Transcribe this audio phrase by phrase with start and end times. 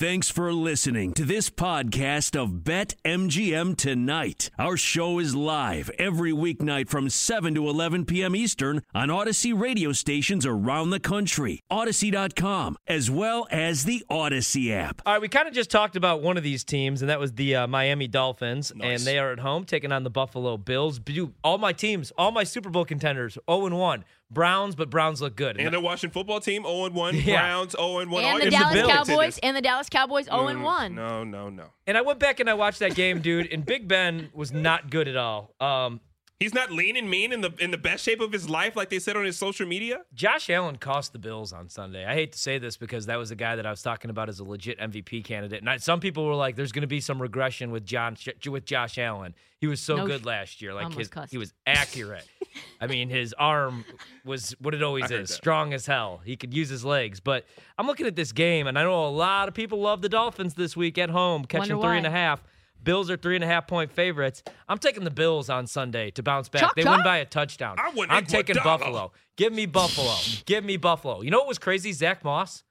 [0.00, 4.48] Thanks for listening to this podcast of Bet MGM Tonight.
[4.58, 8.34] Our show is live every weeknight from 7 to 11 p.m.
[8.34, 15.02] Eastern on Audacy radio stations around the country, Audacy.com, as well as the Audacy app.
[15.04, 17.32] All right, we kind of just talked about one of these teams, and that was
[17.34, 19.00] the uh, Miami Dolphins, Nice.
[19.00, 20.98] and they are at home taking on the Buffalo Bills.
[21.44, 24.04] All my teams, all my Super Bowl contenders, 0 and 1.
[24.30, 25.58] Browns, but Browns look good.
[25.58, 27.40] And the Washington football team 0 and 1, Yeah.
[27.40, 28.24] Browns 0 and 1.
[28.24, 30.94] And the Dallas Bills Cowboys and the Dallas Cowboys 0 and 1.
[30.94, 31.66] No, no, no.
[31.86, 34.90] And I went back and I watched that game, dude, and Big Ben was not
[34.90, 35.54] good at all.
[35.60, 36.00] Um,
[36.38, 38.88] He's not lean and mean in the in the best shape of his life, like
[38.88, 40.06] they said on his social media.
[40.14, 42.06] Josh Allen cost the Bills on Sunday.
[42.06, 44.30] I hate to say this because that was a guy that I was talking about
[44.30, 45.60] as a legit MVP candidate.
[45.60, 48.16] And I, some people were like, "There's going to be some regression with John
[48.46, 49.34] with Josh Allen.
[49.58, 50.72] He was so No good last year.
[50.72, 51.30] Like his, cussed.
[51.30, 52.26] he was accurate.
[52.80, 53.84] I mean, his arm
[54.24, 55.34] was what it always is, that.
[55.34, 56.20] strong as hell.
[56.24, 57.20] He could use his legs.
[57.20, 57.44] But
[57.78, 60.54] I'm looking at this game, and I know a lot of people love the Dolphins
[60.54, 62.42] this week at home, catching Wonder three and a half.
[62.82, 64.42] Bills are three and a half point favorites.
[64.68, 66.62] I'm taking the Bills on Sunday to bounce back.
[66.62, 67.76] Chalk, they win by a touchdown.
[67.78, 68.64] I wouldn't I'm taking Iguodala.
[68.64, 69.12] Buffalo.
[69.36, 70.14] Give me Buffalo.
[70.46, 71.20] Give me Buffalo.
[71.20, 71.92] You know what was crazy?
[71.92, 72.64] Zach Moss,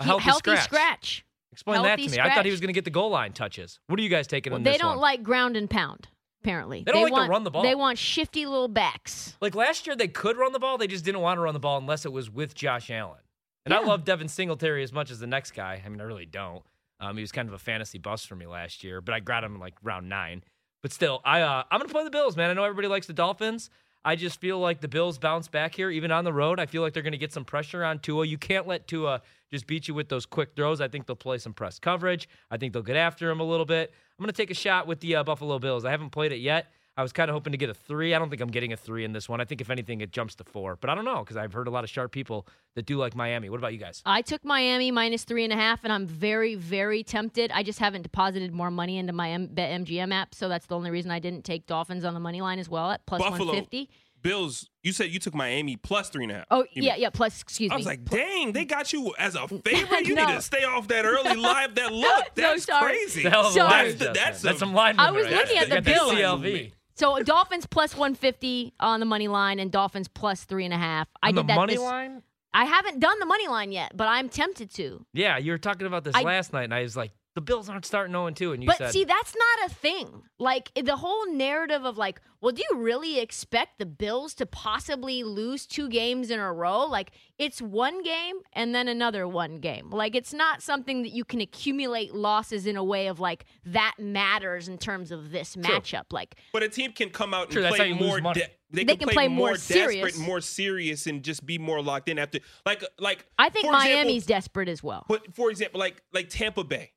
[0.00, 0.64] a He- healthy, scratch.
[0.64, 1.24] scratch.
[1.52, 2.20] Explain that to Healthy me.
[2.20, 3.78] I thought he was going to get the goal line touches.
[3.86, 4.98] What are you guys taking Well, in they this don't one?
[5.00, 6.08] like ground and pound,
[6.42, 6.82] apparently.
[6.84, 7.62] They don't like to run the ball.
[7.62, 9.36] They want shifty little backs.
[9.40, 10.78] Like last year, they could run the ball.
[10.78, 13.20] They just didn't want to run the ball unless it was with Josh Allen.
[13.64, 15.82] And I love Devin Singletary as much as the next guy.
[15.84, 16.62] I mean, I really don't.
[17.00, 19.44] Um, he was kind of a fantasy bust for me last year, but I grabbed
[19.44, 20.42] him like round nine.
[20.82, 22.50] But still, I uh, I'm gonna play the Bills, man.
[22.50, 23.68] I know everybody likes the Dolphins.
[24.04, 26.60] I just feel like the Bills bounce back here, even on the road.
[26.60, 28.26] I feel like they're gonna get some pressure on Tua.
[28.26, 30.80] You can't let Tua just beat you with those quick throws.
[30.80, 32.28] I think they'll play some press coverage.
[32.50, 33.92] I think they'll get after him a little bit.
[34.18, 35.84] I'm gonna take a shot with the uh, Buffalo Bills.
[35.84, 36.72] I haven't played it yet.
[36.98, 38.12] I was kind of hoping to get a three.
[38.12, 39.40] I don't think I'm getting a three in this one.
[39.40, 40.76] I think if anything, it jumps to four.
[40.76, 43.14] But I don't know because I've heard a lot of sharp people that do like
[43.14, 43.48] Miami.
[43.50, 44.02] What about you guys?
[44.04, 47.52] I took Miami minus three and a half, and I'm very, very tempted.
[47.54, 50.74] I just haven't deposited more money into my M- Bet MGM app, so that's the
[50.74, 53.30] only reason I didn't take Dolphins on the money line as well at Buffalo.
[53.30, 53.88] 150.
[54.20, 56.46] Bills, you said you took Miami plus three and a half.
[56.50, 57.10] Oh yeah, mean- yeah.
[57.10, 57.74] Plus, excuse me.
[57.74, 60.04] I was like, dang, they got you as a mm, favorite.
[60.08, 62.24] You need to stay off that early live, that look.
[62.36, 62.94] No, That's sorry.
[62.94, 63.20] crazy.
[63.20, 63.70] It's hell of a Sorry.
[63.70, 64.98] line That's the- that's that's a- some line.
[64.98, 65.62] I was right looking there.
[65.62, 66.12] at You the got Bills.
[66.12, 66.72] CLV.
[66.98, 71.08] So Dolphins plus 150 on the money line, and Dolphins plus three and a half.
[71.22, 72.22] I On did the that money this- line?
[72.54, 75.04] I haven't done the money line yet, but I'm tempted to.
[75.12, 77.68] Yeah, you were talking about this I- last night, and I was like, the Bills
[77.68, 80.22] aren't starting 0 2, and you But said, see, that's not a thing.
[80.38, 85.22] Like the whole narrative of like, well, do you really expect the Bills to possibly
[85.22, 86.84] lose two games in a row?
[86.86, 89.90] Like it's one game and then another one game.
[89.90, 93.94] Like it's not something that you can accumulate losses in a way of like that
[93.98, 96.04] matters in terms of this matchup.
[96.12, 98.34] Like But a team can come out and True, that's play how you lose more.
[98.34, 98.40] de-
[98.70, 100.18] they, They can, can play more desperate, serious.
[100.18, 102.40] more serious, and just be more locked in after.
[102.66, 105.06] Like, like I think for example- Miami's desperate as well.
[105.08, 106.92] But for example, like like Tampa Bay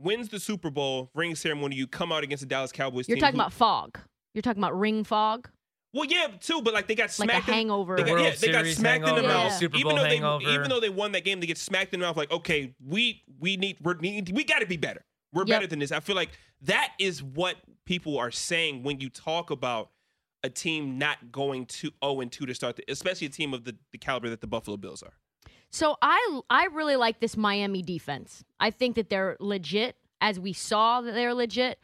[0.00, 1.76] wins the Super Bowl ring ceremony.
[1.76, 3.08] You come out against the Dallas Cowboys.
[3.08, 3.98] You're team talking who- about fog.
[4.34, 5.48] You're talking about ring fog.
[5.92, 7.12] Well, yeah, too, but like they got Like a
[7.42, 7.48] smacked.
[7.48, 9.52] in- They got, yeah, they got Series smacked in the hangover, mouth.
[9.54, 10.44] Super even Bowl though hangover.
[10.44, 12.16] they even though they won that game, they get smacked in the mouth.
[12.16, 15.02] Like, okay, we we need we need we got to be better.
[15.32, 15.48] We're Yep.
[15.48, 15.90] better than this.
[15.90, 16.30] I feel like
[16.62, 17.56] that is what
[17.86, 19.90] people are saying when you talk about
[20.44, 23.64] a team not going to 0 and 2 to start, the, especially a team of
[23.64, 25.12] the, the caliber that the Buffalo Bills are.
[25.70, 28.44] So I I really like this Miami defense.
[28.58, 31.78] I think that they're legit, as we saw that they're legit.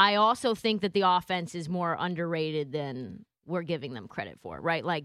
[0.00, 4.60] I also think that the offense is more underrated than we're giving them credit for,
[4.60, 4.84] right?
[4.84, 5.04] Like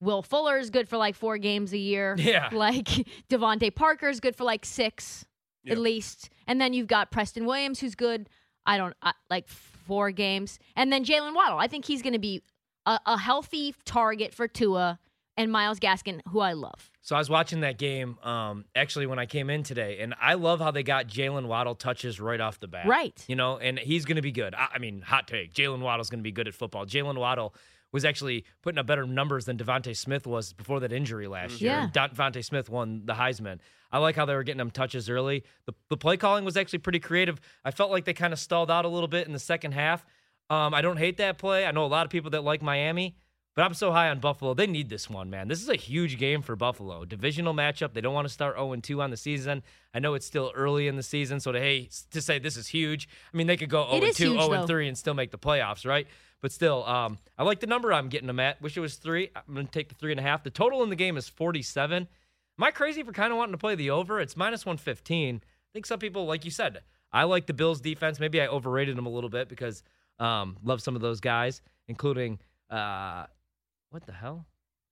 [0.00, 2.16] Will Fuller is good for like four games a year.
[2.18, 2.48] Yeah.
[2.52, 2.88] Like
[3.30, 5.24] DeVante Parker is good for like six
[5.62, 5.72] Yeah.
[5.74, 6.30] at least.
[6.48, 8.28] And then you've got Preston Williams who's good.
[8.66, 10.58] I don't uh, like four games.
[10.76, 11.58] And then Jaylen Waddle.
[11.58, 12.42] I think he's going to be
[12.86, 14.98] a, a healthy target for Tua
[15.36, 16.90] and Myles Gaskin, who I love.
[17.00, 20.34] So I was watching that game um, actually when I came in today, and I
[20.34, 22.86] love how they got Jaylen Waddle touches right off the bat.
[22.86, 23.24] Right.
[23.26, 24.54] You know, and he's going to be good.
[24.54, 26.86] I, I mean, hot take: Jaylen Waddle's going to be good at football.
[26.86, 27.54] Jaylen Waddle
[27.92, 31.72] was actually putting up better numbers than DeVonta Smith was before that injury last year.
[31.72, 31.84] Yeah.
[31.84, 33.58] And Don- DeVonta Smith won the Heisman.
[33.90, 35.44] I like how they were getting him touches early.
[35.66, 37.38] The, the play calling was actually pretty creative.
[37.64, 40.06] I felt like they kind of stalled out a little bit in the second half.
[40.48, 41.66] Um, I don't hate that play.
[41.66, 43.16] I know a lot of people that like Miami.
[43.54, 44.54] But I'm so high on Buffalo.
[44.54, 45.48] They need this one, man.
[45.48, 47.04] This is a huge game for Buffalo.
[47.04, 47.92] Divisional matchup.
[47.92, 49.62] They don't want to start 0 2 on the season.
[49.92, 52.68] I know it's still early in the season, so to hey to say this is
[52.68, 53.08] huge.
[53.32, 54.66] I mean, they could go 0 It is 2, huge, 0 though.
[54.66, 56.06] 3 and still make the playoffs, right?
[56.40, 58.60] But still, um, I like the number I'm getting them at.
[58.62, 59.30] Wish it was three.
[59.36, 60.42] I'm gonna take the three and a half.
[60.42, 62.08] The total in the game is 47.
[62.58, 64.20] Am I crazy for kind of wanting to play the over?
[64.20, 65.36] It's minus 115.
[65.36, 65.40] I
[65.72, 66.80] think some people, like you said,
[67.12, 68.18] I like the Bills defense.
[68.18, 69.82] Maybe I overrated them a little bit because
[70.18, 72.38] um, love some of those guys, including
[72.70, 73.26] uh,
[73.92, 74.46] what the hell?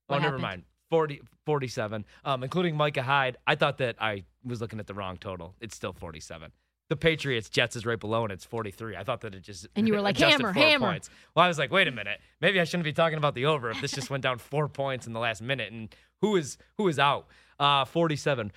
[0.06, 0.42] What oh, never happened?
[0.42, 0.62] mind.
[0.90, 3.36] 40, 47, um, including Micah Hyde.
[3.46, 5.54] I thought that I was looking at the wrong total.
[5.60, 6.50] It's still 47.
[6.88, 8.96] The Patriots Jets is right below and it's 43.
[8.96, 10.88] I thought that it just And you were like, hammer, four hammer.
[10.88, 11.08] Points.
[11.34, 13.70] Well, I was like, wait a minute, maybe I shouldn't be talking about the over
[13.70, 15.72] if this just went down four points in the last minute.
[15.72, 17.28] And who is who is out?
[17.60, 18.50] Uh, 47.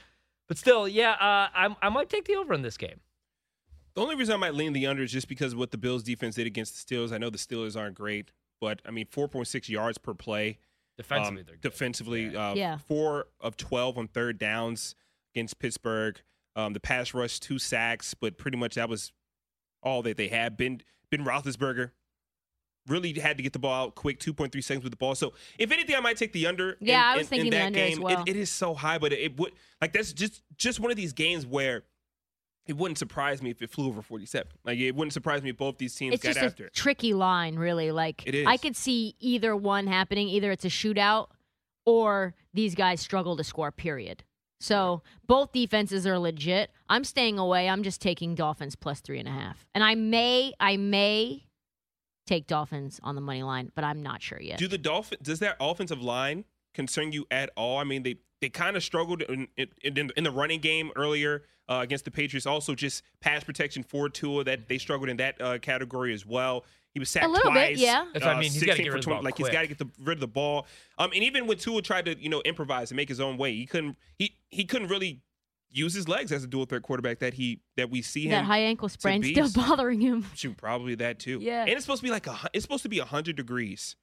[0.47, 2.99] But still, yeah, uh, I I might take the over in this game.
[3.93, 6.01] The only reason I might lean the under is just because of what the Bills
[6.01, 7.11] defense did against the Steelers.
[7.11, 8.31] I know the Steelers aren't great,
[8.63, 10.57] but I mean, 4.6 yards per play.
[10.95, 11.61] Defensively, Um, they're good.
[11.61, 12.49] defensively, Yeah.
[12.51, 12.77] Uh, Yeah.
[12.77, 14.95] four of 12 on third downs
[15.35, 16.21] against Pittsburgh.
[16.55, 19.11] Um, the pass rush, two sacks, but pretty much that was
[19.81, 20.55] all that they had.
[20.55, 21.91] Ben, ben Roethlisberger
[22.87, 25.15] really had to get the ball out quick, 2.3 seconds with the ball.
[25.15, 26.71] So if anything, I might take the under.
[26.73, 28.01] in- Yeah, I was in, thinking in the that under as game.
[28.01, 28.21] well.
[28.23, 30.97] It, it is so high, but it, it would like that's just just one of
[30.97, 31.83] these games where
[32.65, 34.51] it wouldn't surprise me if it flew over 47.
[34.63, 36.73] Like it wouldn't surprise me if both these teams It's got just after a it.
[36.73, 37.91] tricky line, really.
[37.91, 38.47] Like It is.
[38.47, 40.29] I could see either one happening.
[40.29, 41.27] Either it's a shootout
[41.85, 43.71] or these guys struggle to score.
[43.71, 44.23] Period.
[44.59, 46.71] So both defenses are legit.
[46.87, 47.67] I'm staying away.
[47.67, 51.43] I'm just taking Dolphins plus three and a half, and I may, I may
[52.25, 54.57] take Dolphins on the money line, but I'm not sure yet.
[54.57, 57.77] Do the Dolphin does that offensive line concern you at all?
[57.77, 61.43] I mean, they they kind of struggled in, in, in, in the running game earlier
[61.69, 62.45] uh, against the Patriots.
[62.45, 66.65] Also, just pass protection for Tua that they struggled in that uh, category as well.
[66.93, 67.79] He was sacked A little bit, twice.
[67.79, 68.05] yeah.
[68.13, 68.51] That's what I uh, mean.
[68.51, 69.53] He's gotta get for rid of the ball Like he's quick.
[69.53, 70.67] got to get the, rid of the ball.
[70.97, 73.55] Um, and even when Tua tried to you know improvise and make his own way,
[73.55, 73.97] he couldn't.
[74.19, 75.21] He he couldn't really
[75.71, 78.31] use his legs as a dual threat quarterback that he that we see him.
[78.31, 80.25] that high ankle sprain still bothering him.
[80.35, 81.39] Shoot, probably that too.
[81.41, 81.61] Yeah.
[81.61, 83.95] And it's supposed to be like a it's supposed to be hundred degrees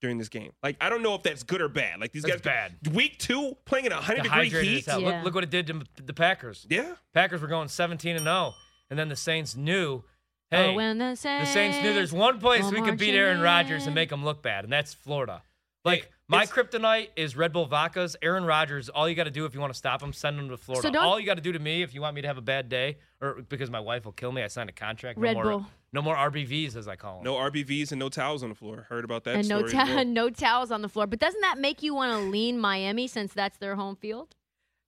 [0.00, 0.52] during this game.
[0.62, 2.00] Like I don't know if that's good or bad.
[2.00, 2.94] Like these That's guys bad.
[2.94, 4.86] Week two playing in a hundred degree heat.
[4.86, 4.96] Yeah.
[4.96, 6.66] Look, look what it did to the Packers.
[6.68, 6.94] Yeah.
[7.14, 8.54] Packers were going 17 and 0,
[8.90, 10.04] and then the Saints knew, oh,
[10.50, 13.86] hey, oh, when the the Saints knew there's one place we could beat Aaron Rodgers
[13.86, 15.42] and make him look bad, and that's Florida.
[15.84, 18.16] Like Hey, my it's- kryptonite is Red Bull vodkas.
[18.20, 18.88] Aaron Rodgers.
[18.88, 20.90] All you got to do if you want to stop him, send him to Florida.
[20.90, 22.42] don't- all you got to do to me if you want me to have a
[22.42, 25.16] bad day, or because my wife will kill me, I signed a contract.
[25.18, 25.66] No Red more, Bull.
[25.92, 27.24] No more RBVs, as I call them.
[27.24, 28.86] No RBVs and no towels on the floor.
[28.88, 30.04] Heard about that and no ta- well.
[30.06, 31.06] no towels on the floor.
[31.06, 34.34] But doesn't that make you want to lean Miami since that's their home field?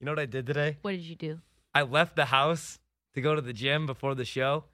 [0.01, 0.77] You know what I did today?
[0.83, 1.41] What did you do?
[1.75, 2.79] I left the house
[3.15, 4.65] to go to the gym before the show,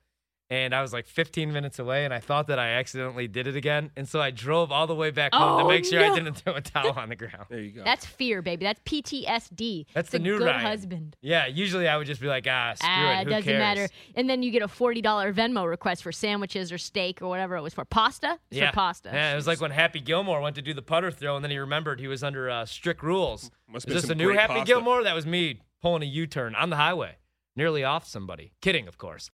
[0.55, 3.57] and I was like 15 minutes away, and I thought that I accidentally did it
[3.57, 6.13] again, and so I drove all the way back home to Oh, make sure no.
[6.13, 7.47] I didn't throw a towel on the ground.
[7.49, 7.83] There you go.
[7.85, 8.65] That's fear, baby.
[8.65, 9.87] That's PTSD.
[9.95, 10.61] That's It's the a new good Ryan.
[10.67, 11.17] husband.
[11.21, 13.59] Yeah, usually I would just be like, ah, screw Ah, it, who doesn't cares?
[13.59, 13.89] matter.
[14.15, 17.57] And then you get a forty dollar Venmo request for sandwiches or steak or whatever
[17.57, 17.85] it was for.
[17.85, 18.39] Pasta?
[18.51, 19.11] It's Yeah, for pasta.
[19.13, 21.51] Yeah, it was like when Happy Gilmore went to do the putter throw, and then
[21.51, 23.51] he remembered he was under uh, strict rules.
[23.69, 24.67] Must have Is this some the new Happy pasta.
[24.67, 25.03] Gilmore?
[25.03, 27.17] That was me pulling a U-turn on the highway,
[27.57, 28.53] nearly off somebody.
[28.61, 29.31] Kidding, of course.